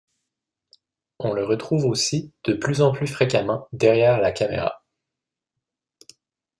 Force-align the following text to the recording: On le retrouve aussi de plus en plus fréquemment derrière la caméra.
On 1.19 1.31
le 1.31 1.45
retrouve 1.45 1.85
aussi 1.85 2.31
de 2.45 2.53
plus 2.55 2.81
en 2.81 2.91
plus 2.91 3.05
fréquemment 3.05 3.67
derrière 3.71 4.19
la 4.19 4.31
caméra. 4.31 4.83